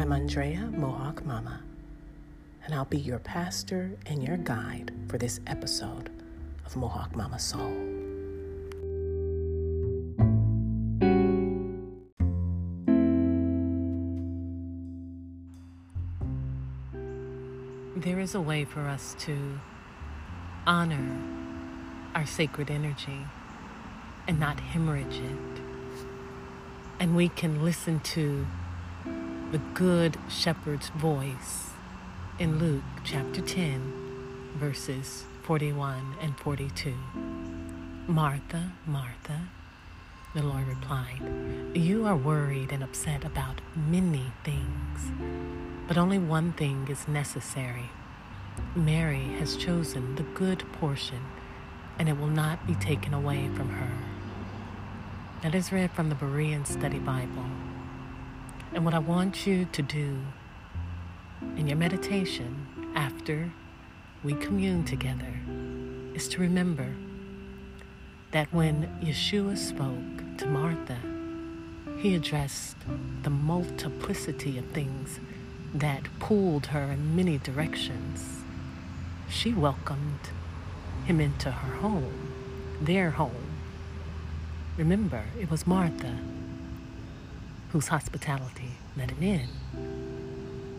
[0.00, 1.60] I'm Andrea Mohawk Mama,
[2.64, 6.08] and I'll be your pastor and your guide for this episode
[6.64, 7.72] of Mohawk Mama Soul.
[17.96, 19.58] There is a way for us to
[20.64, 21.20] honor
[22.14, 23.26] our sacred energy
[24.28, 25.62] and not hemorrhage it.
[27.00, 28.46] And we can listen to
[29.50, 31.70] the Good Shepherd's voice
[32.38, 36.92] in Luke chapter 10, verses 41 and 42.
[38.06, 39.48] Martha, Martha,
[40.34, 41.22] the Lord replied,
[41.74, 45.12] You are worried and upset about many things,
[45.86, 47.88] but only one thing is necessary.
[48.76, 51.24] Mary has chosen the good portion,
[51.98, 53.92] and it will not be taken away from her.
[55.42, 57.46] That is read from the Berean Study Bible.
[58.74, 60.18] And what I want you to do
[61.56, 63.50] in your meditation after
[64.22, 65.32] we commune together
[66.14, 66.94] is to remember
[68.30, 70.98] that when Yeshua spoke to Martha,
[71.98, 72.76] he addressed
[73.22, 75.18] the multiplicity of things
[75.74, 78.42] that pulled her in many directions.
[79.30, 80.30] She welcomed
[81.06, 82.32] him into her home,
[82.80, 83.56] their home.
[84.76, 86.18] Remember, it was Martha
[87.70, 89.48] whose hospitality let him in.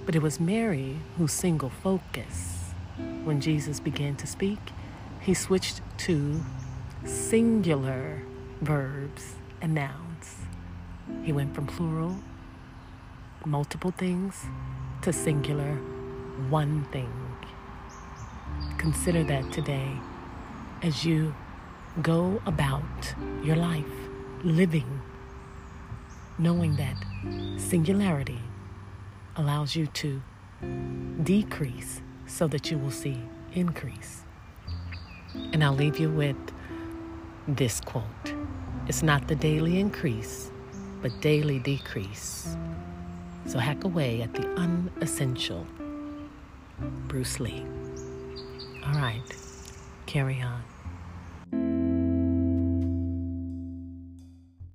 [0.05, 2.73] But it was Mary whose single focus,
[3.23, 4.59] when Jesus began to speak,
[5.21, 6.43] he switched to
[7.05, 8.21] singular
[8.61, 10.35] verbs and nouns.
[11.23, 12.17] He went from plural,
[13.45, 14.45] multiple things,
[15.01, 15.75] to singular,
[16.49, 17.11] one thing.
[18.77, 19.91] Consider that today
[20.81, 21.35] as you
[22.01, 23.85] go about your life
[24.43, 25.01] living
[26.39, 26.95] knowing that
[27.57, 28.39] singularity
[29.35, 30.21] allows you to
[31.23, 33.17] decrease so that you will see
[33.53, 34.23] increase.
[35.53, 36.37] And I'll leave you with
[37.47, 38.33] this quote
[38.87, 40.49] It's not the daily increase,
[41.01, 42.55] but daily decrease.
[43.45, 45.65] So hack away at the unessential.
[47.07, 47.65] Bruce Lee.
[48.85, 49.21] All right,
[50.05, 50.63] carry on.